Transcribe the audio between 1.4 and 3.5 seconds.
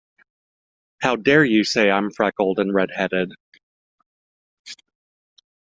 you say I’m freckled and redheaded?